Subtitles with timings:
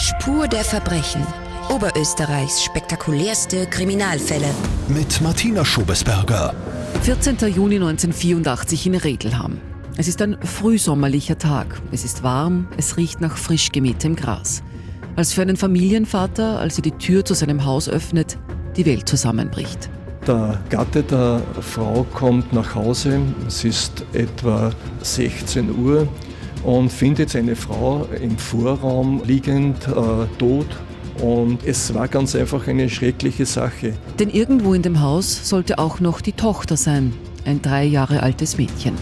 [0.00, 1.26] Spur der Verbrechen.
[1.68, 4.46] Oberösterreichs spektakulärste Kriminalfälle.
[4.88, 6.54] Mit Martina Schobesberger.
[7.02, 7.36] 14.
[7.54, 9.58] Juni 1984 in Regelham.
[9.98, 11.82] Es ist ein frühsommerlicher Tag.
[11.92, 14.62] Es ist warm, es riecht nach frisch gemähtem Gras.
[15.16, 18.38] Als für einen Familienvater, als er die Tür zu seinem Haus öffnet,
[18.78, 19.90] die Welt zusammenbricht.
[20.26, 23.20] Der Gatte der Frau kommt nach Hause.
[23.46, 24.72] Es ist etwa
[25.02, 26.08] 16 Uhr
[26.64, 30.66] und findet seine Frau im Vorraum liegend, äh, tot.
[31.22, 33.94] Und es war ganz einfach eine schreckliche Sache.
[34.18, 37.12] Denn irgendwo in dem Haus sollte auch noch die Tochter sein,
[37.44, 38.94] ein drei Jahre altes Mädchen.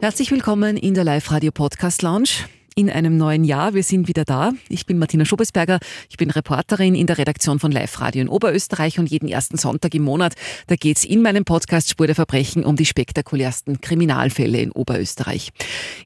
[0.00, 2.30] Herzlich willkommen in der Live-Radio-Podcast Lounge
[2.74, 3.74] in einem neuen Jahr.
[3.74, 4.52] Wir sind wieder da.
[4.68, 5.78] Ich bin Martina Schobesberger.
[6.08, 9.94] Ich bin Reporterin in der Redaktion von Live Radio in Oberösterreich und jeden ersten Sonntag
[9.94, 10.34] im Monat,
[10.66, 15.50] da geht es in meinem Podcast Spur der Verbrechen um die spektakulärsten Kriminalfälle in Oberösterreich.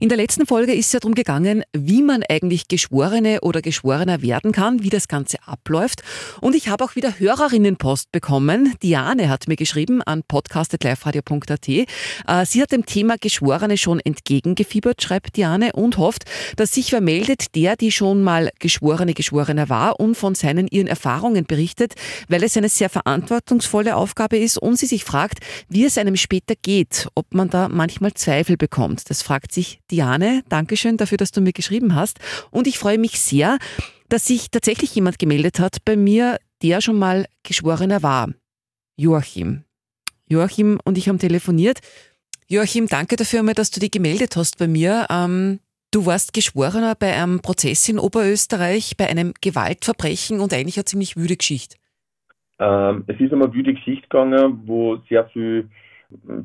[0.00, 4.22] In der letzten Folge ist es ja darum gegangen, wie man eigentlich Geschworene oder Geschworener
[4.22, 6.02] werden kann, wie das Ganze abläuft.
[6.40, 8.74] Und ich habe auch wieder Hörerinnenpost bekommen.
[8.82, 11.68] Diane hat mir geschrieben an podcast.liveradio.at.
[11.68, 11.86] Äh,
[12.46, 16.24] sie hat dem Thema Geschworene schon entgegengefiebert, schreibt Diane, und hofft,
[16.56, 21.44] dass sich vermeldet, der, die schon mal Geschworene, Geschworener war und von seinen ihren Erfahrungen
[21.44, 21.94] berichtet,
[22.28, 25.38] weil es eine sehr verantwortungsvolle Aufgabe ist und sie sich fragt,
[25.68, 29.08] wie es einem später geht, ob man da manchmal Zweifel bekommt.
[29.10, 30.42] Das fragt sich Diane.
[30.48, 32.18] Dankeschön dafür, dass du mir geschrieben hast.
[32.50, 33.58] Und ich freue mich sehr,
[34.08, 38.30] dass sich tatsächlich jemand gemeldet hat bei mir, der schon mal Geschworener war.
[38.96, 39.64] Joachim.
[40.28, 41.80] Joachim und ich haben telefoniert.
[42.46, 45.06] Joachim, danke dafür dass du dich gemeldet hast bei mir.
[45.10, 45.60] Ähm,
[45.94, 51.16] Du warst Geschworener bei einem Prozess in Oberösterreich, bei einem Gewaltverbrechen und eigentlich eine ziemlich
[51.16, 51.76] wüde Geschichte.
[52.58, 55.68] Ähm, es ist einmal wüde Geschichte gegangen, wo sehr viel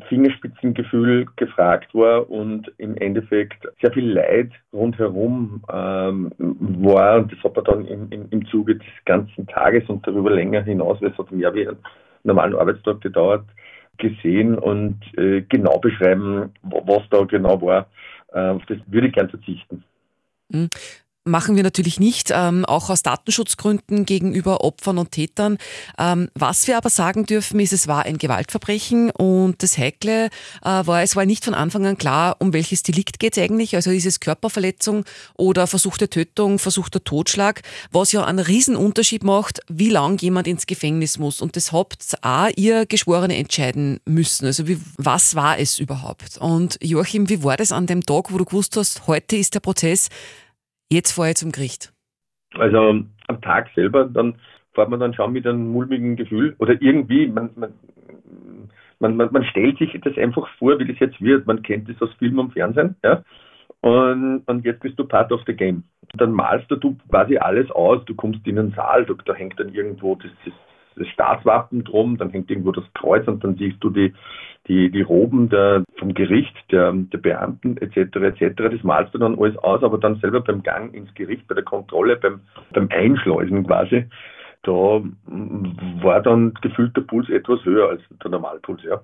[0.07, 7.17] Fingerspitzengefühl gefragt war und im Endeffekt sehr viel Leid rundherum ähm, war.
[7.17, 10.61] Und das hat man dann im, im, im Zuge des ganzen Tages und darüber länger
[10.61, 11.77] hinaus, weil es hat mehr wie einen
[12.23, 13.45] normalen Arbeitstag gedauert,
[13.97, 17.87] gesehen und äh, genau beschreiben, was da genau war.
[18.31, 19.83] Äh, auf das würde ich gern verzichten.
[21.25, 25.57] Machen wir natürlich nicht, ähm, auch aus Datenschutzgründen gegenüber Opfern und Tätern.
[25.97, 30.29] Ähm, was wir aber sagen dürfen, ist, es war ein Gewaltverbrechen und das Heikle äh,
[30.63, 33.75] war, es war nicht von Anfang an klar, um welches Delikt geht es eigentlich.
[33.75, 35.03] Also ist es Körperverletzung
[35.35, 41.19] oder versuchte Tötung, versuchter Totschlag, was ja einen Riesenunterschied macht, wie lang jemand ins Gefängnis
[41.19, 41.41] muss.
[41.41, 44.45] Und das habt auch ihr Geschworene entscheiden müssen.
[44.45, 46.37] Also wie, was war es überhaupt?
[46.37, 49.59] Und Joachim, wie war das an dem Tag, wo du gewusst hast, heute ist der
[49.59, 50.07] Prozess,
[50.91, 51.93] Jetzt fahre ich zum Gericht.
[52.55, 54.35] Also am Tag selber, dann
[54.73, 57.73] fährt man dann schon mit einem mulmigen Gefühl oder irgendwie, man, man,
[58.99, 61.45] man, man, man stellt sich das einfach vor, wie das jetzt wird.
[61.45, 63.23] Man kennt das aus Film und Fernsehen, ja.
[63.81, 65.83] Und, und jetzt bist du part of the game.
[66.15, 68.03] Dann malst du quasi alles aus.
[68.05, 70.53] Du kommst in einen Saal, da, da hängt dann irgendwo das das
[71.13, 74.13] Staatswappen drum, dann hängt irgendwo das Kreuz und dann siehst du die,
[74.67, 78.15] die, die Roben der, vom Gericht, der, der Beamten etc.
[78.15, 78.53] etc.
[78.55, 81.63] Das malst du dann alles aus, aber dann selber beim Gang ins Gericht, bei der
[81.63, 82.41] Kontrolle, beim,
[82.73, 84.05] beim Einschleusen quasi,
[84.63, 84.71] da
[86.01, 89.01] war dann gefühlt der Puls etwas höher als der Normalpuls, ja.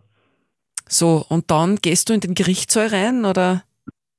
[0.87, 3.63] So, und dann gehst du in den Gerichtssaal rein, oder?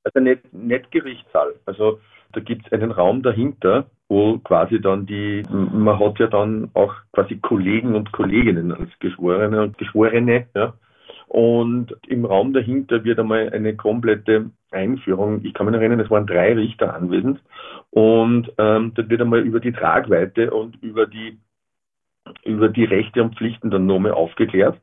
[0.03, 1.53] Also nicht, nicht Gerichtssaal.
[1.65, 1.99] Also
[2.33, 6.93] da gibt es einen Raum dahinter, wo quasi dann die, man hat ja dann auch
[7.11, 10.73] quasi Kollegen und Kolleginnen als Geschworene und Geschworene, ja.
[11.27, 15.43] Und im Raum dahinter wird einmal eine komplette Einführung.
[15.43, 17.41] Ich kann mich erinnern, es waren drei Richter anwesend.
[17.89, 21.37] Und ähm, da wird einmal über die Tragweite und über die,
[22.45, 24.79] über die Rechte und Pflichten dann nochmal aufgeklärt.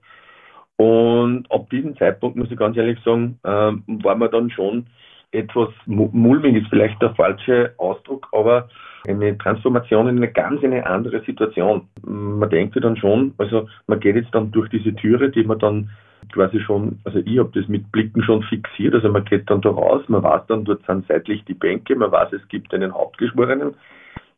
[0.76, 4.86] Und ab diesem Zeitpunkt, muss ich ganz ehrlich sagen, ähm, war man dann schon
[5.34, 8.68] etwas mulmig, ist vielleicht der falsche Ausdruck, aber
[9.06, 11.88] eine Transformation in eine ganz eine andere Situation.
[12.02, 15.90] Man denkt dann schon, also man geht jetzt dann durch diese Türe, die man dann
[16.32, 19.70] quasi schon, also ich habe das mit Blicken schon fixiert, also man geht dann da
[19.70, 23.74] raus, man weiß dann, dort sind seitlich die Bänke, man weiß, es gibt einen Hauptgeschworenen,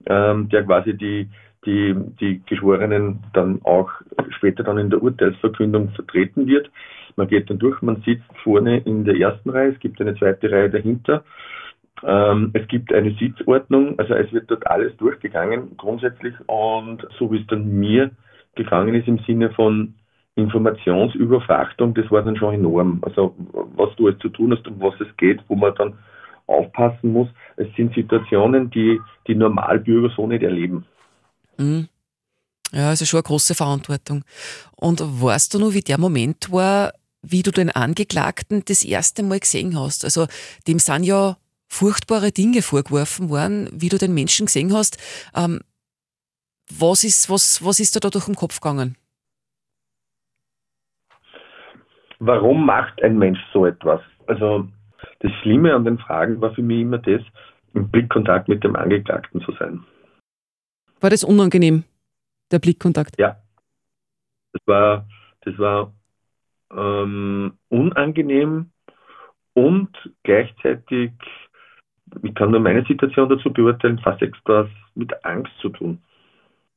[0.06, 1.28] ähm, der quasi die,
[1.64, 3.90] die, die Geschworenen dann auch
[4.30, 6.70] später dann in der Urteilsverkündung vertreten wird.
[7.16, 10.50] Man geht dann durch, man sitzt vorne in der ersten Reihe, es gibt eine zweite
[10.50, 11.24] Reihe dahinter
[12.02, 17.40] ähm, es gibt eine Sitzordnung, also es wird dort alles durchgegangen grundsätzlich und so wie
[17.40, 18.10] es dann mir
[18.54, 19.94] gegangen ist im Sinne von
[20.34, 22.98] Informationsüberfrachtung, das war dann schon enorm.
[23.02, 23.34] Also
[23.76, 25.94] was du jetzt zu tun hast und was es geht, wo man dann
[26.46, 27.28] aufpassen muss.
[27.56, 30.84] Es sind Situationen, die die Normalbürger so nicht erleben.
[31.56, 31.88] Mhm.
[32.72, 34.24] Ja, also schon eine große Verantwortung.
[34.76, 36.92] Und weißt du nur, wie der Moment war,
[37.22, 40.04] wie du den Angeklagten das erste Mal gesehen hast.
[40.04, 40.26] Also
[40.66, 41.36] dem sind ja
[41.68, 44.98] furchtbare Dinge vorgeworfen worden, wie du den Menschen gesehen hast.
[45.34, 45.60] Ähm,
[46.70, 48.96] was, ist, was, was ist da, da durch den Kopf gegangen?
[52.18, 54.00] Warum macht ein Mensch so etwas?
[54.26, 54.68] Also
[55.20, 57.22] das Schlimme an den Fragen war für mich immer das,
[57.74, 59.84] im Blickkontakt mit dem Angeklagten zu sein.
[61.00, 61.84] War das unangenehm,
[62.50, 63.18] der Blickkontakt?
[63.18, 63.36] Ja.
[64.52, 65.06] Das war,
[65.42, 65.92] das war
[66.76, 68.70] ähm, unangenehm
[69.54, 69.88] und
[70.22, 71.12] gleichzeitig,
[72.22, 75.98] ich kann nur meine Situation dazu beurteilen, fast etwas mit Angst zu tun.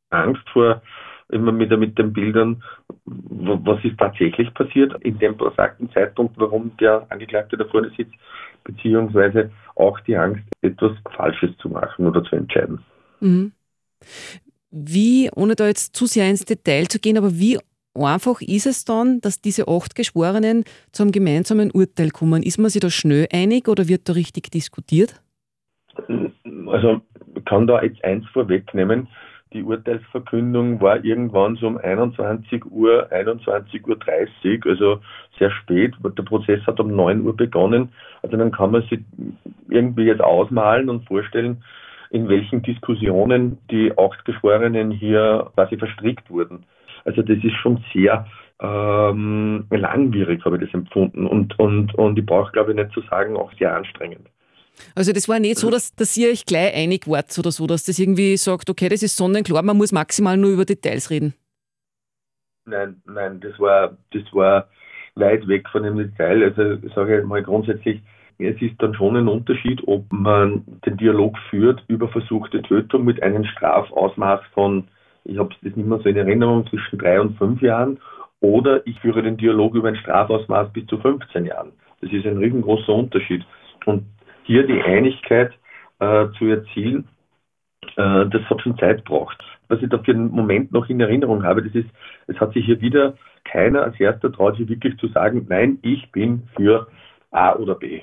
[0.09, 0.81] Angst vor,
[1.29, 2.63] immer wieder mit den Bildern,
[3.05, 8.13] was ist tatsächlich passiert in dem besagten Zeitpunkt, warum der Angeklagte da vorne sitzt,
[8.63, 12.79] beziehungsweise auch die Angst, etwas Falsches zu machen oder zu entscheiden.
[13.19, 13.51] Mhm.
[14.71, 17.59] Wie, ohne da jetzt zu sehr ins Detail zu gehen, aber wie
[18.05, 22.43] einfach ist es dann, dass diese acht Geschworenen zu einem gemeinsamen Urteil kommen?
[22.43, 25.21] Ist man sich da schnell einig oder wird da richtig diskutiert?
[26.67, 27.01] Also
[27.35, 29.07] ich kann da jetzt eins vorwegnehmen.
[29.53, 34.99] Die Urteilsverkündung war irgendwann so um 21 Uhr, 21.30 Uhr, also
[35.39, 35.95] sehr spät.
[36.03, 37.89] Der Prozess hat um 9 Uhr begonnen.
[38.21, 38.99] Also dann kann man sich
[39.67, 41.63] irgendwie jetzt ausmalen und vorstellen,
[42.11, 46.65] in welchen Diskussionen die acht Geschworenen hier quasi verstrickt wurden.
[47.05, 48.27] Also das ist schon sehr
[48.61, 51.25] ähm, langwierig, habe ich das empfunden.
[51.25, 54.27] Und, und, und ich brauche, glaube ich, nicht zu sagen, auch sehr anstrengend.
[54.95, 57.85] Also das war nicht so, dass, dass ihr euch gleich einig wart oder so, dass
[57.85, 61.33] das irgendwie sagt, okay, das ist sonnenklar, man muss maximal nur über Details reden.
[62.65, 64.69] Nein, nein, das war, das war
[65.15, 66.43] weit weg von dem Detail.
[66.43, 68.01] Also ich sage mal grundsätzlich,
[68.37, 73.21] es ist dann schon ein Unterschied, ob man den Dialog führt über versuchte Tötung mit
[73.21, 74.87] einem Strafausmaß von
[75.29, 77.99] ich habe das nicht mehr so in Erinnerung, zwischen drei und fünf Jahren,
[78.41, 81.71] oder ich führe den Dialog über ein Strafausmaß bis zu 15 Jahren.
[82.01, 83.43] Das ist ein riesengroßer Unterschied.
[83.85, 84.05] Und
[84.43, 85.51] hier die Einigkeit
[85.99, 87.07] äh, zu erzielen,
[87.97, 89.37] äh, das hat schon Zeit gebraucht.
[89.67, 91.89] Was ich da für einen Moment noch in Erinnerung habe, das ist,
[92.27, 96.11] es hat sich hier wieder keiner als erster traut, hier wirklich zu sagen, nein, ich
[96.11, 96.87] bin für
[97.31, 98.01] A oder B,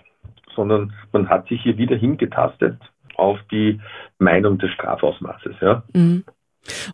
[0.55, 2.79] sondern man hat sich hier wieder hingetastet
[3.17, 3.81] auf die
[4.19, 5.57] Meinung des Strafausmaßes.
[5.61, 5.83] Ja.
[5.95, 6.25] Mhm.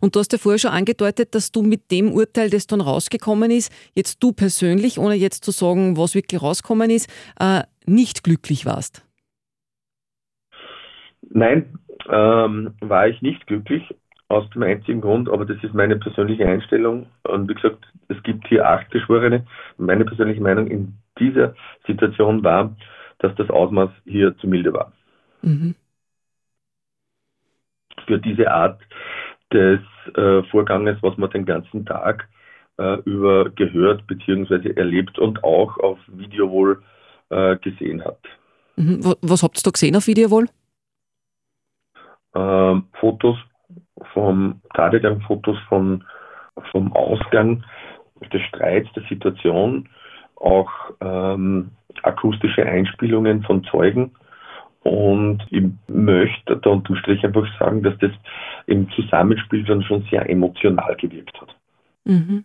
[0.01, 3.51] Und du hast ja vorher schon angedeutet, dass du mit dem Urteil, das dann rausgekommen
[3.51, 7.09] ist, jetzt du persönlich, ohne jetzt zu sagen, was wirklich rausgekommen ist,
[7.39, 9.05] äh, nicht glücklich warst.
[11.29, 11.79] Nein,
[12.09, 13.83] ähm, war ich nicht glücklich,
[14.33, 17.05] aus dem einzigen Grund, aber das ist meine persönliche Einstellung.
[17.23, 19.45] Und wie gesagt, es gibt hier acht Geschworene.
[19.77, 21.55] Meine persönliche Meinung in dieser
[21.85, 22.75] Situation war,
[23.19, 24.91] dass das Ausmaß hier zu milde war.
[25.41, 25.75] Mhm.
[28.07, 28.81] Für diese Art
[29.53, 29.79] des
[30.15, 32.27] äh, Vorganges, was man den ganzen Tag
[32.77, 34.71] äh, über gehört bzw.
[34.71, 36.81] erlebt und auch auf Video wohl
[37.29, 38.19] äh, gesehen hat.
[38.75, 39.15] Mhm.
[39.21, 40.47] Was habt ihr da gesehen auf Video wohl?
[42.35, 43.37] Ähm, Fotos
[44.13, 46.03] vom Tategang, Fotos von,
[46.71, 47.63] vom Ausgang
[48.33, 49.87] des Streits, der Situation,
[50.37, 50.71] auch
[51.01, 51.69] ähm,
[52.01, 54.11] akustische Einspielungen von Zeugen
[54.83, 58.11] und ich möchte da unterm Strich einfach sagen, dass das
[58.67, 61.55] im Zusammenspiel dann schon sehr emotional gewirkt hat.
[62.05, 62.43] Mhm.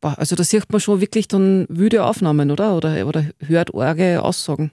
[0.00, 2.76] Boah, also da sieht man schon wirklich dann wüde Aufnahmen, oder?
[2.76, 4.70] Oder, oder hört arge Aussagen?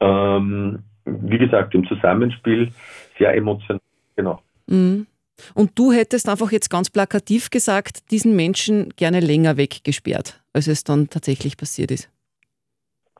[0.00, 2.70] Ähm, wie gesagt, im Zusammenspiel
[3.18, 3.80] sehr emotional,
[4.14, 4.40] genau.
[4.66, 5.06] Mhm.
[5.54, 10.84] Und du hättest einfach jetzt ganz plakativ gesagt, diesen Menschen gerne länger weggesperrt, als es
[10.84, 12.13] dann tatsächlich passiert ist.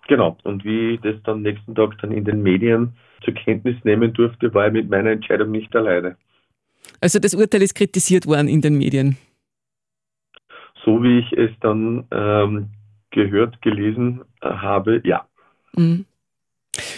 [0.09, 0.37] Genau.
[0.45, 2.95] Und wie ich das dann nächsten Tag dann in den Medien
[3.25, 6.17] zur Kenntnis nehmen durfte, war ich mit meiner Entscheidung nicht alleine.
[7.01, 9.17] Also das Urteil ist kritisiert worden in den Medien.
[10.85, 12.69] So wie ich es dann ähm,
[13.11, 15.27] gehört, gelesen äh, habe, ja.
[15.75, 16.05] Mhm.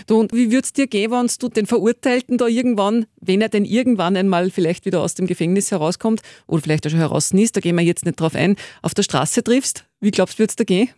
[0.07, 3.49] Du, und wie würde es dir gehen, wenn du den Verurteilten da irgendwann, wenn er
[3.49, 7.57] denn irgendwann einmal vielleicht wieder aus dem Gefängnis herauskommt oder vielleicht auch schon heraus ist,
[7.57, 9.87] da gehen wir jetzt nicht drauf ein, auf der Straße triffst?
[10.01, 10.89] Wie glaubst du, wird es da gehen?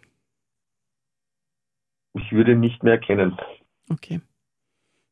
[2.18, 3.36] Ich würde ihn nicht mehr erkennen.
[3.90, 4.20] Okay.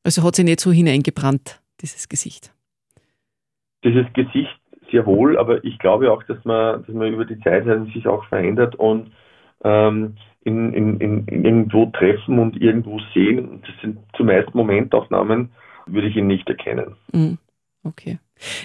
[0.04, 2.52] Also hat sich nicht so hineingebrannt, dieses Gesicht.
[3.84, 4.60] Dieses Gesicht
[4.90, 8.24] sehr wohl, aber ich glaube auch, dass man, dass man über die Zeit sich auch
[8.28, 9.12] verändert und
[9.64, 13.62] ähm, in, in, in, irgendwo treffen und irgendwo sehen.
[13.66, 15.50] Das sind zumeist Momentaufnahmen,
[15.86, 16.94] würde ich ihn nicht erkennen.
[17.12, 17.38] Mhm.
[17.82, 18.18] Okay.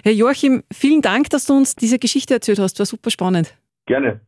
[0.03, 2.77] Herr Joachim, vielen Dank, dass du uns diese Geschichte erzählt hast.
[2.79, 3.55] War super spannend.
[3.91, 4.21] Gerne.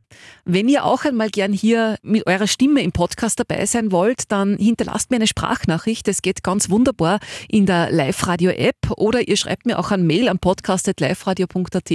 [0.43, 4.57] Wenn ihr auch einmal gern hier mit eurer Stimme im Podcast dabei sein wollt, dann
[4.57, 6.05] hinterlasst mir eine Sprachnachricht.
[6.05, 10.37] Das geht ganz wunderbar in der Live-Radio-App oder ihr schreibt mir auch ein Mail am
[10.37, 11.91] podcast.liveradio.at.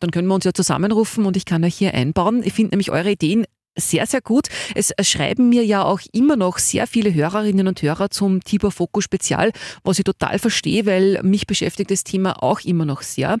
[0.00, 2.40] Dann können wir uns ja zusammenrufen und ich kann euch hier einbauen.
[2.42, 3.44] Ich finde nämlich eure Ideen
[3.76, 4.48] sehr, sehr gut.
[4.74, 9.04] Es schreiben mir ja auch immer noch sehr viele Hörerinnen und Hörer zum Tibor Fokus
[9.04, 9.52] Spezial,
[9.84, 13.38] was ich total verstehe, weil mich beschäftigt das Thema auch immer noch sehr.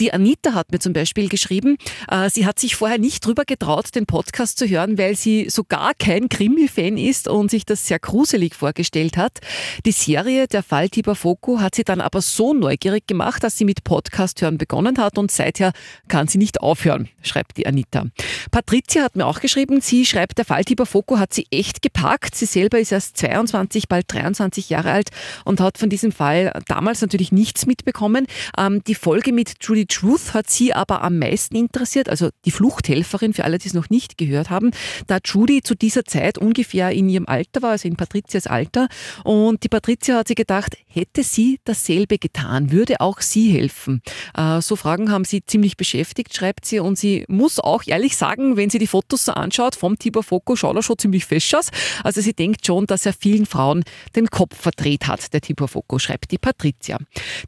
[0.00, 1.76] Die Anita hat mir zum Beispiel geschrieben,
[2.08, 5.64] äh, sie hat sich vorher nicht drüber getraut, den Podcast zu hören, weil sie so
[5.64, 9.40] gar kein Krimi-Fan ist und sich das sehr gruselig vorgestellt hat.
[9.84, 13.64] Die Serie Der Fall Tibor Foku hat sie dann aber so neugierig gemacht, dass sie
[13.64, 15.72] mit Podcast hören begonnen hat und seither
[16.08, 18.06] kann sie nicht aufhören, schreibt die Anita.
[18.50, 19.80] Patricia hat mir auch geschrieben, geschrieben.
[19.80, 22.34] Sie schreibt, der Falltieber Foko hat sie echt gepackt.
[22.34, 25.10] Sie selber ist erst 22, bald 23 Jahre alt
[25.44, 28.26] und hat von diesem Fall damals natürlich nichts mitbekommen.
[28.58, 33.32] Ähm, die Folge mit Judy Truth hat sie aber am meisten interessiert, also die Fluchthelferin,
[33.32, 34.70] für alle, die es noch nicht gehört haben,
[35.06, 38.88] da Judy zu dieser Zeit ungefähr in ihrem Alter war, also in Patrizias Alter.
[39.24, 44.02] Und die Patricia hat sich gedacht, hätte sie dasselbe getan, würde auch sie helfen.
[44.36, 46.80] Äh, so Fragen haben sie ziemlich beschäftigt, schreibt sie.
[46.80, 50.22] Und sie muss auch ehrlich sagen, wenn sie die Fotos so anschaut, anschaut, vom Tibor
[50.22, 51.70] Foko schaut er schon ziemlich fesch aus.
[52.02, 53.84] Also sie denkt schon, dass er vielen Frauen
[54.16, 56.98] den Kopf verdreht hat, der Tibor Foko, schreibt die Patricia.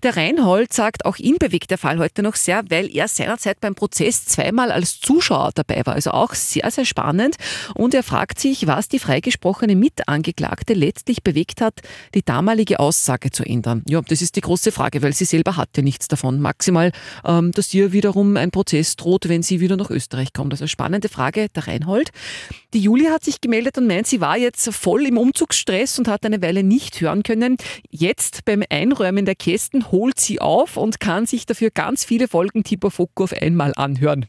[0.02, 3.74] Der Reinhold sagt, auch ihn bewegt der Fall heute noch sehr, weil er seinerzeit beim
[3.74, 5.94] Prozess zweimal als Zuschauer dabei war.
[5.94, 7.36] Also auch sehr, sehr spannend.
[7.74, 11.80] Und er fragt sich, was die freigesprochene Mitangeklagte letztlich bewegt hat,
[12.14, 13.82] die damalige Aussage zu ändern.
[13.88, 16.40] Ja, das ist die große Frage, weil sie selber hatte nichts davon.
[16.40, 16.92] Maximal,
[17.24, 20.52] ähm, dass ihr wiederum ein Prozess droht, wenn sie wieder nach Österreich kommt.
[20.52, 22.10] Also spannende Frage, der Reinhold gemeldet.
[22.74, 26.26] Die Julia hat sich gemeldet und meint, sie war jetzt voll im Umzugsstress und hat
[26.26, 27.56] eine Weile nicht hören können.
[27.90, 32.64] Jetzt beim Einräumen der Kästen holt sie auf und kann sich dafür ganz viele Folgen
[32.64, 34.26] Tipo Foco auf einmal anhören.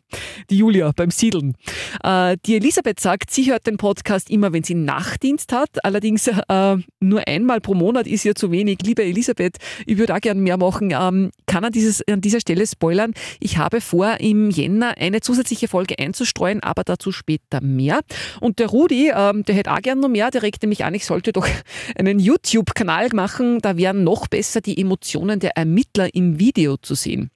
[0.50, 1.56] Die Julia beim Siedeln.
[2.04, 5.84] Äh, die Elisabeth sagt, sie hört den Podcast immer, wenn sie Nachtdienst hat.
[5.84, 8.78] Allerdings äh, nur einmal pro Monat ist ihr zu wenig.
[8.82, 10.92] Liebe Elisabeth, ich würde auch gerne mehr machen.
[10.92, 13.14] Ähm, kann an, dieses, an dieser Stelle spoilern.
[13.42, 18.02] Ich habe vor, im Jänner eine zusätzliche Folge einzustreuen, aber dazu später mehr.
[18.42, 21.06] Und der Rudi, ähm, der hätte auch gern noch mehr, der regte mich an, ich
[21.06, 21.48] sollte doch
[21.98, 27.32] einen YouTube-Kanal machen, da wären noch besser die Emotionen der Ermittler im Video zu sehen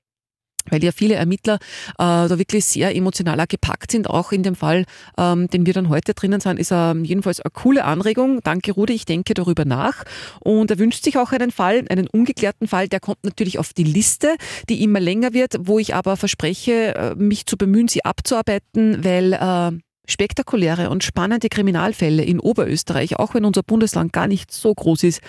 [0.70, 1.58] weil ja viele Ermittler äh,
[1.98, 4.10] da wirklich sehr emotional gepackt sind.
[4.10, 4.86] Auch in dem Fall,
[5.18, 8.42] ähm, den wir dann heute drinnen sind, ist er jedenfalls eine coole Anregung.
[8.44, 10.04] Danke, Rudi, ich denke darüber nach.
[10.40, 13.84] Und er wünscht sich auch einen Fall, einen ungeklärten Fall, der kommt natürlich auf die
[13.84, 14.36] Liste,
[14.70, 19.34] die immer länger wird, wo ich aber verspreche, äh, mich zu bemühen, sie abzuarbeiten, weil
[19.34, 19.72] äh,
[20.08, 25.22] spektakuläre und spannende Kriminalfälle in Oberösterreich, auch wenn unser Bundesland gar nicht so groß ist,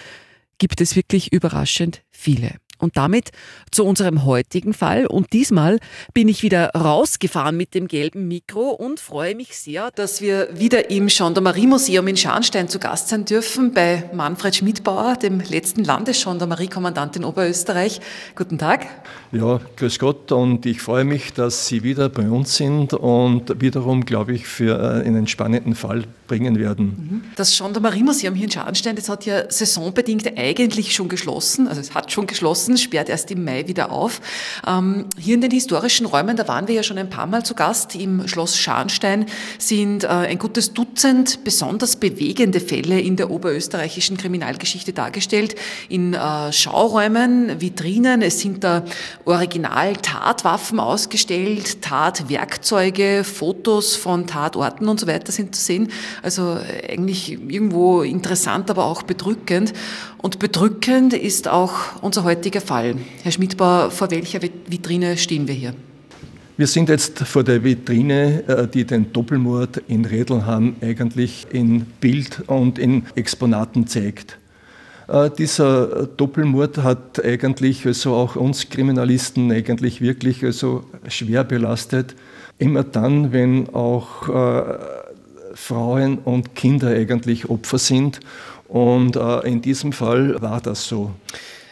[0.58, 2.56] gibt es wirklich überraschend viele.
[2.82, 3.30] Und damit
[3.70, 5.06] zu unserem heutigen Fall.
[5.06, 5.78] Und diesmal
[6.14, 10.90] bin ich wieder rausgefahren mit dem gelben Mikro und freue mich sehr, dass wir wieder
[10.90, 17.24] im Gendarmerie-Museum in Scharnstein zu Gast sein dürfen bei Manfred Schmidbauer, dem letzten Landesgendarmerie-Kommandant in
[17.24, 18.00] Oberösterreich.
[18.34, 18.88] Guten Tag.
[19.30, 24.04] Ja, grüß Gott und ich freue mich, dass Sie wieder bei uns sind und wiederum,
[24.04, 26.86] glaube ich, für äh, einen spannenden Fall bringen werden.
[26.86, 27.22] Mhm.
[27.36, 32.10] Das Gendarmerie-Museum hier in Scharnstein, das hat ja saisonbedingt eigentlich schon geschlossen, also es hat
[32.10, 34.22] schon geschlossen, sperrt erst im Mai wieder auf.
[34.66, 37.54] Ähm, hier in den historischen Räumen, da waren wir ja schon ein paar Mal zu
[37.54, 39.26] Gast, im Schloss Scharnstein
[39.58, 45.54] sind äh, ein gutes Dutzend besonders bewegende Fälle in der oberösterreichischen Kriminalgeschichte dargestellt,
[45.90, 48.86] in äh, Schauräumen, Vitrinen, es sind da
[49.26, 55.88] Original-Tatwaffen ausgestellt, Tatwerkzeuge, Fotos von Tatorten und so weiter sind zu sehen.
[56.22, 56.56] Also
[56.88, 59.72] eigentlich irgendwo interessant, aber auch bedrückend.
[60.18, 62.94] Und bedrückend ist auch unser heutiger Fall.
[63.22, 65.74] Herr Schmidbauer, vor welcher Vitrine stehen wir hier?
[66.56, 72.42] Wir sind jetzt vor der Vitrine, äh, die den Doppelmord in Redlham eigentlich in Bild
[72.46, 74.38] und in Exponaten zeigt.
[75.08, 82.14] Äh, dieser Doppelmord hat eigentlich also auch uns Kriminalisten eigentlich wirklich also schwer belastet.
[82.58, 85.01] Immer dann, wenn auch äh,
[85.54, 88.20] Frauen und Kinder eigentlich Opfer sind.
[88.68, 91.12] Und äh, in diesem Fall war das so.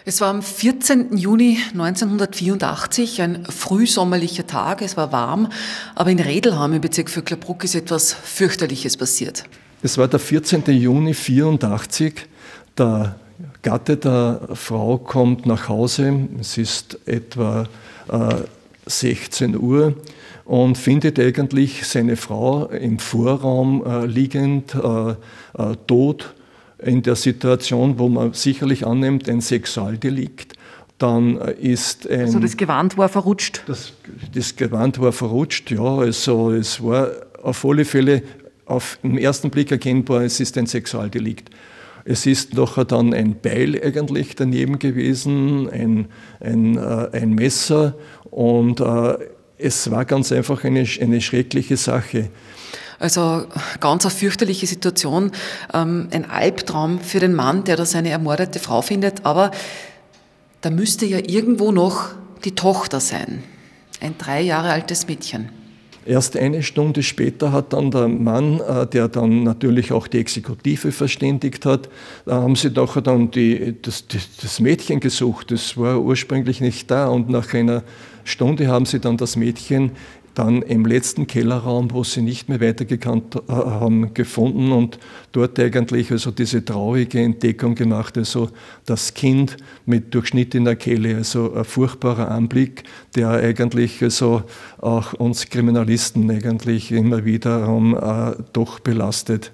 [0.05, 1.17] Es war am 14.
[1.17, 5.49] Juni 1984, ein frühsommerlicher Tag, es war warm,
[5.95, 9.45] aber in Redelham im Bezirk Vöcklerbruck ist etwas fürchterliches passiert.
[9.83, 10.63] Es war der 14.
[10.67, 12.27] Juni 1984,
[12.79, 13.17] der
[13.63, 17.69] Gatte der Frau kommt nach Hause, es ist etwa
[18.11, 18.37] äh,
[18.87, 19.95] 16 Uhr
[20.51, 26.35] und findet eigentlich seine Frau im Vorraum äh, liegend, äh, äh, tot,
[26.79, 30.55] in der Situation, wo man sicherlich annimmt, ein Sexualdelikt.
[30.99, 32.23] Dann ist ein.
[32.23, 33.63] Also das Gewand war verrutscht?
[33.69, 33.93] Das,
[34.35, 35.99] das Gewand war verrutscht, ja.
[35.99, 37.13] Also es war
[37.45, 38.25] auf alle Fälle
[38.67, 41.51] auf den ersten Blick erkennbar, es ist ein Sexualdelikt.
[42.05, 46.09] Es ist nachher dann ein Beil eigentlich daneben gewesen, ein,
[46.41, 47.95] ein, äh, ein Messer
[48.31, 49.15] und äh,
[49.61, 52.31] es war ganz einfach eine, eine schreckliche Sache.
[52.99, 53.47] Also
[53.81, 55.33] ganz eine fürchterliche Situation,
[55.73, 59.51] ähm, ein Albtraum für den Mann, der da seine ermordete Frau findet, aber
[60.61, 62.11] da müsste ja irgendwo noch
[62.45, 63.43] die Tochter sein,
[64.01, 65.49] ein drei Jahre altes Mädchen.
[66.07, 70.93] Erst eine Stunde später hat dann der Mann, äh, der dann natürlich auch die Exekutive
[70.93, 71.89] verständigt hat,
[72.25, 74.05] da haben sie doch dann die, das,
[74.43, 75.51] das Mädchen gesucht.
[75.51, 77.83] Das war ursprünglich nicht da und nach einer
[78.25, 79.93] Stunde haben sie dann das Mädchen
[80.35, 84.99] dann im letzten Kellerraum, wo sie nicht mehr weitergekannt äh, haben, gefunden und
[85.33, 88.49] dort eigentlich also diese traurige Entdeckung gemacht, also
[88.87, 92.85] das Kind mit durchschnittener Kehle, also ein furchtbarer Anblick,
[93.17, 94.43] der eigentlich also
[94.79, 99.53] auch uns Kriminalisten eigentlich immer wieder äh, doch belastet.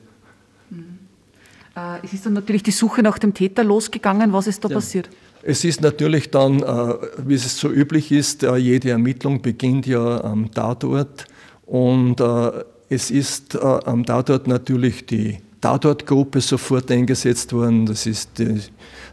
[1.75, 4.33] Äh, es ist dann natürlich die Suche nach dem Täter losgegangen.
[4.33, 4.75] Was ist da ja.
[4.75, 5.11] passiert?
[5.49, 10.25] Es ist natürlich dann, äh, wie es so üblich ist, äh, jede Ermittlung beginnt ja
[10.25, 11.27] am Tatort
[11.67, 17.87] und äh, es ist am Tatort natürlich die Tatortgruppe sofort eingesetzt worden.
[17.87, 18.61] Das ist die,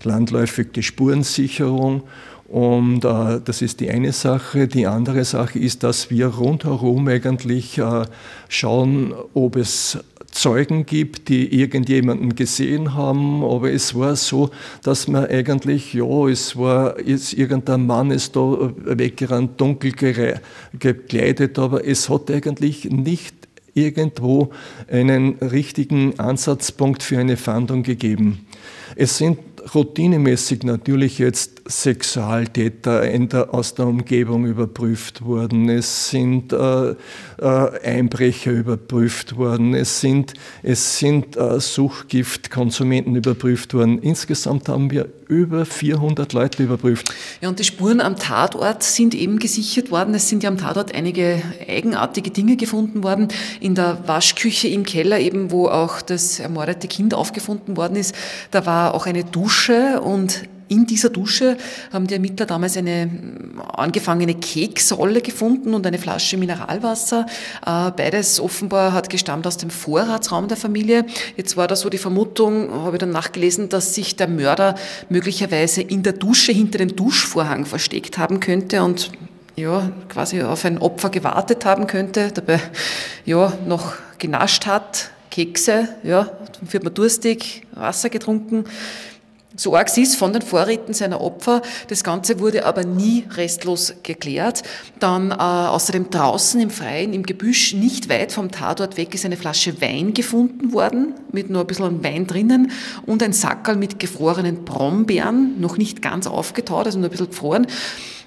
[0.04, 2.02] landläufig die Spurensicherung
[2.48, 4.68] und das ist die eine Sache.
[4.68, 7.82] Die andere Sache ist, dass wir rundherum eigentlich
[8.48, 9.98] schauen, ob es
[10.34, 14.50] Zeugen gibt, die irgendjemanden gesehen haben, aber es war so,
[14.82, 19.94] dass man eigentlich, ja, es war jetzt irgendein Mann ist da weggerannt, dunkel
[20.80, 23.36] gekleidet, aber es hat eigentlich nicht
[23.76, 24.52] irgendwo
[24.92, 28.46] einen richtigen Ansatzpunkt für eine Fahndung gegeben.
[28.96, 29.38] Es sind
[29.74, 35.70] routinemäßig natürlich jetzt Sexualtäter der, aus der Umgebung überprüft worden.
[35.70, 36.96] Es sind äh, äh,
[37.84, 39.74] Einbrecher überprüft worden.
[39.74, 44.00] Es sind, es sind äh, Suchgiftkonsumenten überprüft worden.
[44.00, 47.14] Insgesamt haben wir über 400 Leute überprüft.
[47.42, 50.14] Ja, und die Spuren am Tatort sind eben gesichert worden.
[50.14, 53.30] Es sind ja am Tatort einige eigenartige Dinge gefunden worden.
[53.62, 58.14] In der Waschküche im Keller eben, wo auch das ermordete Kind aufgefunden worden ist,
[58.52, 59.53] da war auch eine Dusche
[60.02, 61.58] und in dieser Dusche
[61.92, 63.10] haben die Ermittler damals eine
[63.74, 67.26] angefangene Keksrolle gefunden und eine Flasche Mineralwasser.
[67.66, 71.06] Äh, beides offenbar hat gestammt aus dem Vorratsraum der Familie.
[71.38, 74.76] Jetzt war da so die Vermutung, habe ich dann nachgelesen, dass sich der Mörder
[75.10, 79.12] möglicherweise in der Dusche hinter dem Duschvorhang versteckt haben könnte und
[79.56, 82.60] ja, quasi auf ein Opfer gewartet haben könnte, dabei
[83.26, 88.66] ja noch genascht hat, Kekse, ja, dann wird man durstig, Wasser getrunken
[89.56, 91.62] so arg ist von den Vorräten seiner Opfer.
[91.88, 94.64] Das Ganze wurde aber nie restlos geklärt.
[95.00, 99.38] Dann äh, außerdem draußen im Freien, im Gebüsch, nicht weit vom Tatort weg, ist eine
[99.38, 102.72] Flasche Wein gefunden worden, mit nur ein bisschen Wein drinnen
[103.06, 107.68] und ein Sackerl mit gefrorenen Brombeeren, noch nicht ganz aufgetaut, also nur ein bisschen gefroren.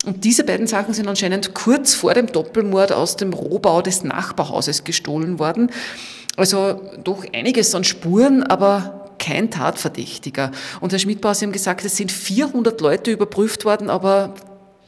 [0.04, 4.84] Und diese beiden Sachen sind anscheinend kurz vor dem Doppelmord aus dem Rohbau des Nachbarhauses
[4.84, 5.72] gestohlen worden.
[6.36, 10.52] Also doch einiges an Spuren, aber kein Tatverdächtiger.
[10.80, 14.34] Und Herr Schmidbauer, Sie haben gesagt, es sind 400 Leute überprüft worden, aber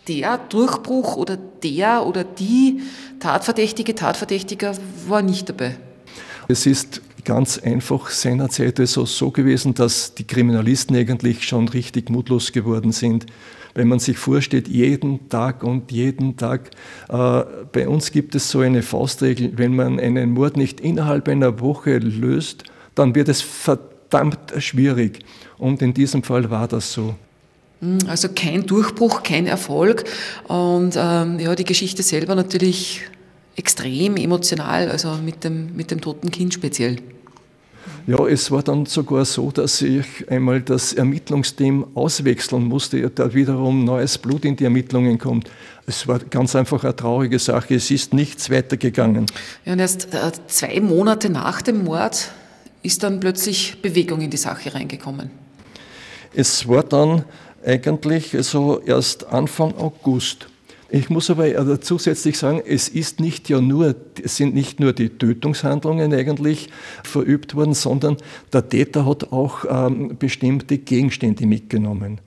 [0.09, 2.81] der Durchbruch oder der oder die
[3.21, 4.73] Tatverdächtige, Tatverdächtiger
[5.07, 5.77] war nicht dabei.
[6.49, 12.53] Es ist ganz einfach seinerzeit also so gewesen, dass die Kriminalisten eigentlich schon richtig mutlos
[12.53, 13.27] geworden sind.
[13.75, 16.71] Wenn man sich vorstellt, jeden Tag und jeden Tag,
[17.11, 21.61] äh, bei uns gibt es so eine Faustregel, wenn man einen Mord nicht innerhalb einer
[21.61, 22.65] Woche löst,
[22.95, 25.21] dann wird es verdammt verdammt schwierig.
[25.59, 27.15] Und in diesem Fall war das so.
[27.81, 30.05] Hm, also kein Durchbruch, kein Erfolg.
[30.49, 33.03] Und ähm, ja, die Geschichte selber natürlich
[33.57, 36.99] extrem emotional, also mit dem, mit dem toten Kind speziell.
[38.07, 43.85] Ja, es war dann sogar so, dass ich einmal das Ermittlungsteam auswechseln musste, da wiederum
[43.85, 45.51] neues Blut in die Ermittlungen kommt.
[45.87, 47.75] Es war ganz einfach eine traurige Sache.
[47.75, 49.27] Es ist nichts weitergegangen.
[49.67, 52.31] Ja, und erst äh, zwei Monate nach dem Mord
[52.83, 55.31] ist dann plötzlich Bewegung in die Sache reingekommen?
[56.35, 57.25] Es war dann
[57.65, 60.49] eigentlich so erst Anfang August.
[60.91, 65.11] Ich muss aber zusätzlich sagen, es ist nicht ja nur, es sind nicht nur die
[65.11, 66.71] Tötungshandlungen eigentlich
[67.03, 68.17] verübt worden, sondern
[68.55, 72.23] der Täter hat auch ähm, bestimmte Gegenstände mitgenommen.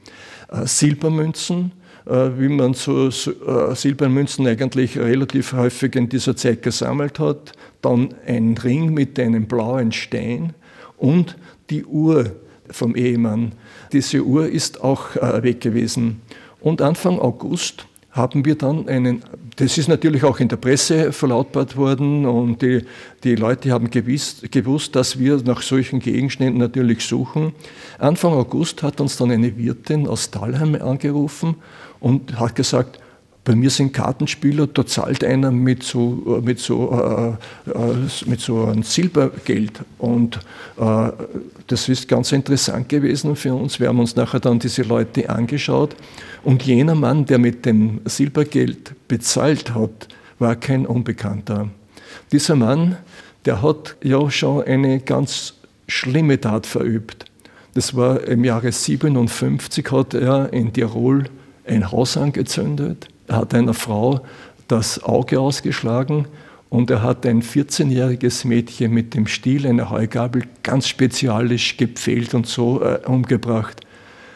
[0.49, 1.71] Äh, Silbermünzen,
[2.05, 8.13] wie man so, so äh, Silbermünzen eigentlich relativ häufig in dieser Zeit gesammelt hat, dann
[8.25, 10.53] ein Ring mit einem blauen Stein
[10.97, 11.37] und
[11.69, 12.31] die Uhr
[12.69, 13.53] vom Ehemann.
[13.91, 16.21] Diese Uhr ist auch äh, weg gewesen.
[16.59, 19.23] Und Anfang August haben wir dann einen,
[19.55, 22.83] das ist natürlich auch in der Presse verlautbart worden und die,
[23.23, 27.53] die Leute haben gewiss, gewusst, dass wir nach solchen Gegenständen natürlich suchen.
[27.99, 31.55] Anfang August hat uns dann eine Wirtin aus Talheim angerufen
[32.01, 32.99] und hat gesagt,
[33.43, 37.95] bei mir sind Kartenspieler, da zahlt einer mit so, mit so, äh, äh,
[38.27, 39.79] mit so einem Silbergeld.
[39.97, 40.39] Und
[40.77, 41.09] äh,
[41.65, 43.79] das ist ganz interessant gewesen für uns.
[43.79, 45.95] Wir haben uns nachher dann diese Leute angeschaut.
[46.43, 51.69] Und jener Mann, der mit dem Silbergeld bezahlt hat, war kein Unbekannter.
[52.31, 52.97] Dieser Mann,
[53.45, 55.55] der hat ja schon eine ganz
[55.87, 57.25] schlimme Tat verübt.
[57.73, 61.25] Das war im Jahre 57 hat er in Tirol
[61.65, 63.07] ein Haus angezündet.
[63.27, 64.21] Er hat einer Frau
[64.67, 66.27] das Auge ausgeschlagen
[66.69, 72.47] und er hat ein 14-jähriges Mädchen mit dem Stiel einer Heugabel ganz spezialisch gepfählt und
[72.47, 73.81] so äh, umgebracht.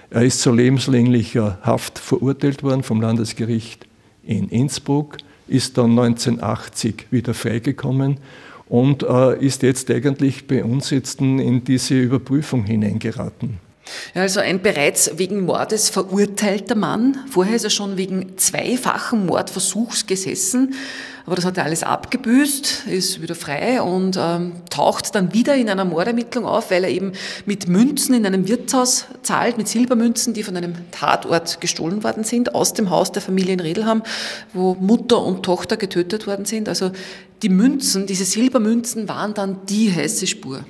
[0.10, 3.88] Er ist zu lebenslänglicher Haft verurteilt worden vom Landesgericht
[4.24, 8.18] in Innsbruck, ist dann 1980 wieder freigekommen
[8.68, 13.64] und äh, ist jetzt eigentlich bei uns jetzt in diese Überprüfung hineingeraten.
[14.13, 17.19] Ja, also ein bereits wegen Mordes verurteilter Mann.
[17.30, 20.74] Vorher ist er schon wegen zweifachen Mordversuchs gesessen.
[21.26, 25.69] Aber das hat er alles abgebüßt, ist wieder frei und ähm, taucht dann wieder in
[25.69, 27.13] einer Mordermittlung auf, weil er eben
[27.48, 32.54] mit Münzen in einem Wirtshaus zahlt, mit Silbermünzen, die von einem Tatort gestohlen worden sind,
[32.54, 34.04] aus dem Haus der Familie in Redelham,
[34.54, 36.69] wo Mutter und Tochter getötet worden sind.
[36.69, 36.91] Also
[37.41, 40.63] die Münzen, diese Silbermünzen waren dann die heiße Spur.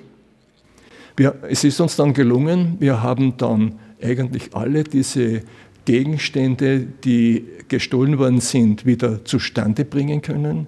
[1.17, 5.41] Wir, es ist uns dann gelungen, wir haben dann eigentlich alle diese
[5.85, 10.67] Gegenstände, die gestohlen worden sind, wieder zustande bringen können.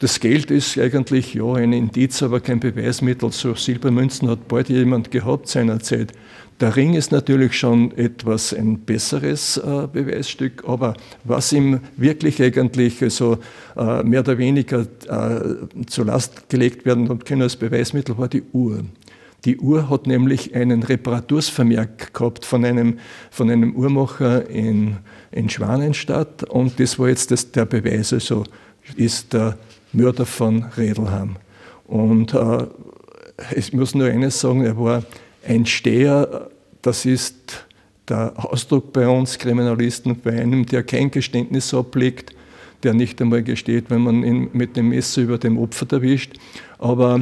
[0.00, 3.32] Das Geld ist eigentlich ja ein Indiz, aber kein Beweismittel.
[3.32, 6.12] So Silbermünzen hat bald jemand gehabt seinerzeit.
[6.60, 13.02] Der Ring ist natürlich schon etwas ein besseres äh, Beweisstück, aber was ihm wirklich eigentlich
[13.02, 13.38] also,
[13.76, 18.44] äh, mehr oder weniger äh, zur Last gelegt werden und können als Beweismittel war die
[18.52, 18.84] Uhr.
[19.44, 22.98] Die Uhr hat nämlich einen Reparatursvermerk gehabt von einem,
[23.30, 24.98] von einem Uhrmacher in,
[25.32, 28.44] in Schwanenstadt und das war jetzt das, der Beweis, also
[28.96, 29.58] ist der
[29.92, 31.36] Mörder von Redelham.
[31.86, 32.66] Und äh,
[33.56, 35.02] ich muss nur eines sagen, er war
[35.46, 36.48] ein Steher,
[36.80, 37.66] das ist
[38.08, 42.34] der Ausdruck bei uns Kriminalisten, bei einem, der kein Geständnis ablegt,
[42.84, 46.34] der nicht einmal gesteht, wenn man ihn mit dem Messer über dem Opfer erwischt.
[46.78, 47.20] Aber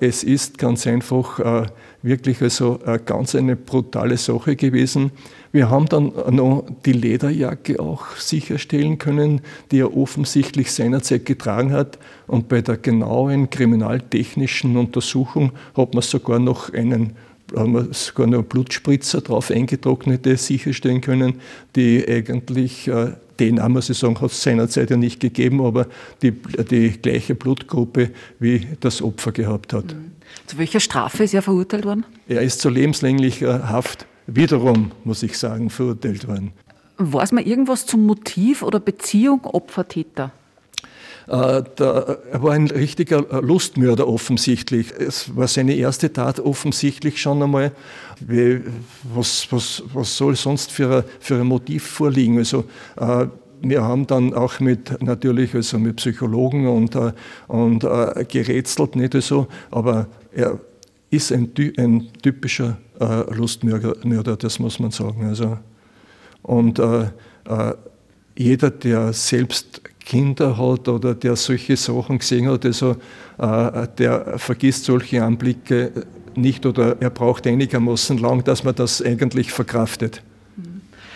[0.00, 1.66] äh, es ist ganz einfach äh,
[2.02, 5.10] wirklich also äh, ganz eine brutale Sache gewesen.
[5.52, 11.98] Wir haben dann noch die Lederjacke auch sicherstellen können, die er offensichtlich seinerzeit getragen hat.
[12.26, 17.14] Und bei der genauen kriminaltechnischen Untersuchung hat man sogar noch einen
[17.56, 21.40] haben wir sogar noch Blutspritzer drauf eingetrocknete sicherstellen können,
[21.76, 25.86] die eigentlich äh, DNA, muss ich sagen, hat es seinerzeit ja nicht gegeben, aber
[26.22, 29.94] die, die gleiche Blutgruppe wie das Opfer gehabt hat.
[29.94, 30.12] Mhm.
[30.46, 32.04] Zu welcher Strafe ist er verurteilt worden?
[32.28, 36.52] Er ist zu lebenslänglicher Haft wiederum, muss ich sagen, verurteilt worden.
[36.98, 40.32] Weiß man irgendwas zum Motiv oder Beziehung Opfer-Täter?
[41.28, 44.92] Äh, er war ein richtiger Lustmörder offensichtlich.
[44.92, 47.72] Es war seine erste Tat offensichtlich schon einmal.
[48.20, 48.60] Wie,
[49.14, 52.38] was, was, was soll sonst für ein, für ein Motiv vorliegen?
[52.38, 52.64] Also,
[52.96, 53.26] äh,
[53.62, 57.12] wir haben dann auch mit natürlich also mit Psychologen und, äh,
[57.46, 60.58] und äh, gerätselt, nicht so, aber er
[61.10, 65.26] ist ein, ein typischer äh, Lustmörder, das muss man sagen.
[65.26, 65.58] Also,
[66.42, 67.74] und äh, äh,
[68.36, 72.96] jeder, der selbst Kinder hat oder der solche Sachen gesehen hat, also,
[73.38, 75.92] äh, der vergisst solche Anblicke
[76.34, 80.22] nicht oder er braucht einigermaßen lang, dass man das eigentlich verkraftet.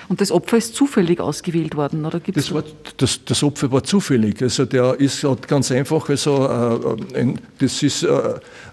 [0.09, 2.63] Und das Opfer ist zufällig ausgewählt worden, oder gibt's das, war,
[2.99, 4.43] das, das Opfer war zufällig.
[4.43, 8.09] Also der ist ganz einfach, also äh, ein, das ist äh,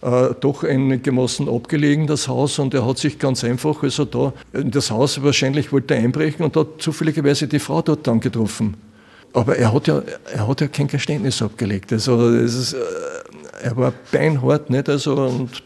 [0.01, 4.71] äh, doch einigermaßen abgelegen, das Haus, und er hat sich ganz einfach, also da in
[4.71, 8.75] das Haus wahrscheinlich wollte er einbrechen und hat zufälligerweise die Frau dort dann getroffen.
[9.33, 10.01] Aber er hat ja,
[10.33, 11.93] er hat ja kein Geständnis abgelegt.
[11.93, 12.77] Also ist, äh,
[13.63, 14.89] er war beinhart, nicht?
[14.89, 15.63] Also, und.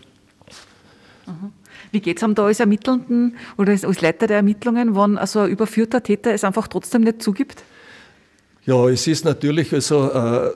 [1.92, 5.50] Wie geht es ihm da als Ermittelnden oder als Leiter der Ermittlungen, wenn also ein
[5.50, 7.64] überführter Täter es einfach trotzdem nicht zugibt?
[8.66, 10.52] Ja, es ist natürlich also äh,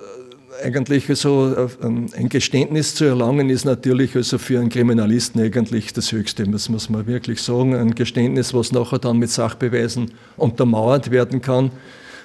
[0.63, 6.11] eigentlich also äh, ein Geständnis zu erlangen ist natürlich also für einen Kriminalisten eigentlich das
[6.11, 7.73] Höchste, das muss man wirklich sagen.
[7.73, 11.71] Ein Geständnis, was nachher dann mit Sachbeweisen untermauert werden kann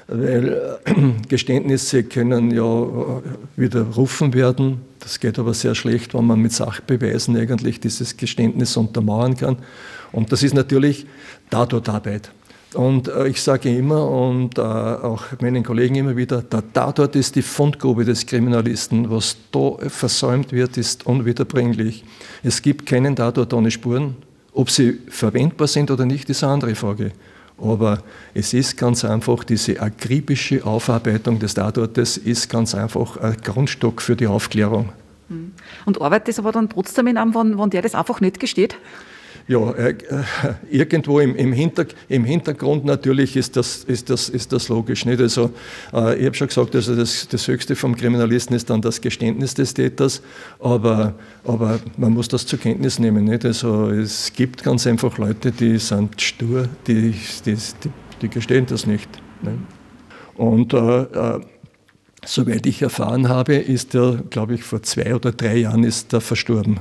[0.06, 0.94] weil äh,
[1.28, 3.22] Geständnisse können ja äh,
[3.56, 4.82] widerrufen werden.
[5.00, 9.56] Das geht aber sehr schlecht, wenn man mit Sachbeweisen eigentlich dieses Geständnis untermauern kann.
[10.12, 11.06] Und das ist natürlich
[11.50, 12.30] Tatortarbeit.
[12.74, 17.42] Und äh, ich sage immer und auch meinen Kollegen immer wieder, der Tatort ist die
[17.42, 19.10] Fundgrube des Kriminalisten.
[19.10, 22.04] Was da versäumt wird, ist unwiederbringlich.
[22.42, 24.16] Es gibt keinen Tatort ohne Spuren.
[24.52, 27.12] Ob sie verwendbar sind oder nicht, ist eine andere Frage.
[27.58, 28.02] Aber
[28.34, 34.16] es ist ganz einfach, diese akribische Aufarbeitung des Tatortes ist ganz einfach ein Grundstock für
[34.16, 34.92] die Aufklärung.
[35.86, 38.76] Und arbeitet das aber dann trotzdem in einem, wenn, wenn der das einfach nicht gesteht?
[39.46, 39.94] Ja, äh,
[40.70, 45.04] irgendwo im, im, Hinter, im, Hintergrund natürlich ist das, ist das, ist das logisch.
[45.04, 45.20] Nicht?
[45.20, 45.50] Also,
[45.92, 49.52] äh, ich habe schon gesagt, also das, das Höchste vom Kriminalisten ist dann das Geständnis
[49.52, 50.22] des Täters,
[50.60, 53.24] aber, aber man muss das zur Kenntnis nehmen.
[53.24, 53.44] Nicht?
[53.44, 57.90] Also, es gibt ganz einfach Leute, die sind stur, die, die, die,
[58.22, 59.10] die gestehen das nicht.
[59.42, 59.58] nicht?
[60.36, 61.40] Und äh, äh,
[62.24, 66.22] soweit ich erfahren habe, ist er, glaube ich, vor zwei oder drei Jahren ist er
[66.22, 66.80] verstorben.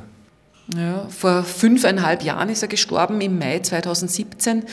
[0.72, 4.64] Ja, vor fünfeinhalb Jahren ist er gestorben, im Mai 2017.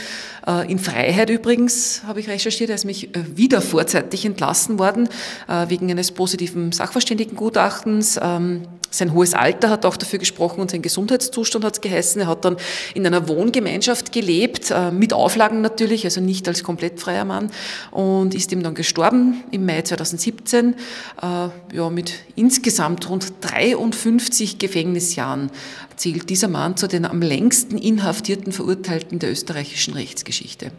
[0.46, 2.70] Äh, in Freiheit übrigens, habe ich recherchiert.
[2.70, 5.08] Er ist mich äh, wieder vorzeitig entlassen worden,
[5.48, 8.20] äh, wegen eines positiven Sachverständigengutachtens.
[8.22, 12.22] Ähm, sein hohes Alter hat auch dafür gesprochen und sein Gesundheitszustand hat es geheißen.
[12.22, 12.56] Er hat dann
[12.94, 17.52] in einer Wohngemeinschaft gelebt, mit Auflagen natürlich, also nicht als komplett freier Mann
[17.92, 20.74] und ist ihm dann gestorben im Mai 2017,
[21.22, 25.52] ja, mit insgesamt rund 53 Gefängnisjahren
[26.00, 30.72] zählt dieser Mann zu den am längsten inhaftierten Verurteilten der österreichischen Rechtsgeschichte.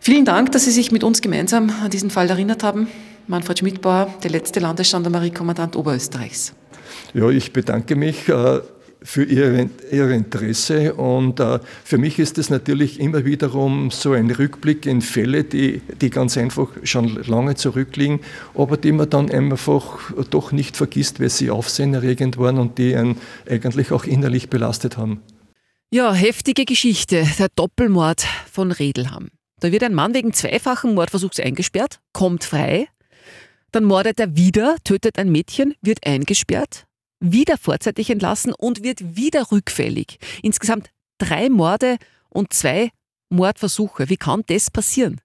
[0.00, 2.86] Vielen Dank, dass Sie sich mit uns gemeinsam an diesen Fall erinnert haben.
[3.26, 6.52] Manfred Schmidbauer, der letzte Landesgendarmeriekommandant Oberösterreichs.
[7.14, 8.28] Ja, ich bedanke mich.
[9.06, 10.94] Für ihr, ihr Interesse.
[10.94, 15.80] Und äh, für mich ist es natürlich immer wiederum so ein Rückblick in Fälle, die,
[16.00, 18.18] die ganz einfach schon lange zurückliegen,
[18.54, 23.16] aber die man dann einfach doch nicht vergisst, weil sie aufsehenerregend waren und die einen
[23.48, 25.22] eigentlich auch innerlich belastet haben.
[25.90, 29.28] Ja, heftige Geschichte, der Doppelmord von Redelham.
[29.60, 32.88] Da wird ein Mann wegen zweifachen Mordversuchs eingesperrt, kommt frei,
[33.70, 36.86] dann mordet er wieder, tötet ein Mädchen, wird eingesperrt,
[37.20, 40.18] wieder vorzeitig entlassen und wird wieder rückfällig.
[40.42, 41.96] Insgesamt drei Morde
[42.28, 42.90] und zwei
[43.30, 44.08] Mordversuche.
[44.08, 45.20] Wie kann das passieren?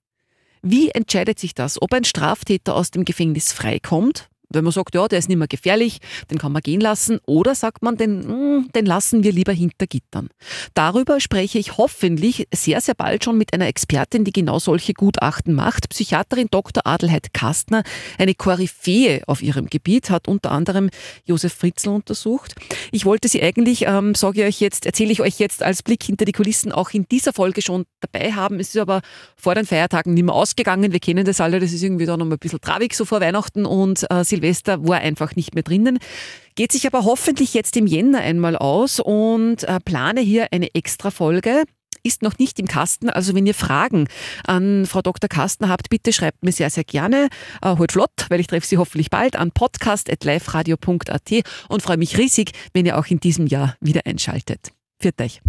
[0.62, 5.08] Wie entscheidet sich das, ob ein Straftäter aus dem Gefängnis freikommt wenn man sagt, ja,
[5.08, 8.70] der ist nicht mehr gefährlich, den kann man gehen lassen, oder sagt man, den, hm,
[8.74, 10.30] den lassen wir lieber hinter Gittern.
[10.74, 15.54] Darüber spreche ich hoffentlich sehr, sehr bald schon mit einer Expertin, die genau solche Gutachten
[15.54, 15.90] macht.
[15.90, 16.86] Psychiaterin Dr.
[16.86, 17.84] Adelheid Kastner,
[18.18, 20.90] eine Koryphäe auf ihrem Gebiet, hat unter anderem
[21.26, 22.56] Josef Fritzl untersucht.
[22.92, 26.04] Ich wollte sie eigentlich, ähm, sage ich euch jetzt, erzähle ich euch jetzt als Blick
[26.04, 28.60] hinter die Kulissen auch in dieser Folge schon dabei haben.
[28.60, 29.02] Es ist aber
[29.36, 30.92] vor den Feiertagen nicht mehr ausgegangen.
[30.92, 33.66] Wir kennen das alle, das ist irgendwie da noch ein bisschen traurig so vor Weihnachten
[33.66, 36.00] und äh, war einfach nicht mehr drinnen.
[36.56, 41.12] Geht sich aber hoffentlich jetzt im Jänner einmal aus und äh, plane hier eine extra
[41.12, 41.64] Folge
[42.04, 43.10] ist noch nicht im Kasten.
[43.10, 44.08] Also wenn ihr Fragen
[44.46, 45.30] an Frau Dr.
[45.30, 47.30] Kasten habt, bitte schreibt mir sehr, sehr gerne.
[47.62, 51.32] Äh, heute flott, weil ich treffe Sie hoffentlich bald an podcast.liferadio.at
[51.70, 54.72] und freue mich riesig, wenn ihr auch in diesem Jahr wieder einschaltet.
[55.00, 55.42] Viert euch.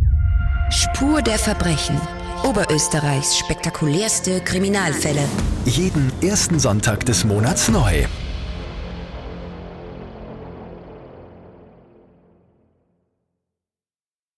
[0.71, 2.01] Spur der Verbrechen.
[2.45, 5.25] Oberösterreichs spektakulärste Kriminalfälle.
[5.65, 8.05] Jeden ersten Sonntag des Monats neu.